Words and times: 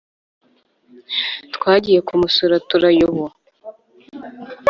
Twagiye 1.55 1.99
kumusura 2.07 2.55
turayobo 2.69 3.25